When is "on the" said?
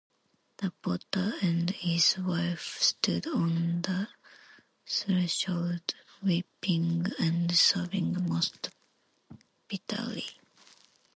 3.27-4.07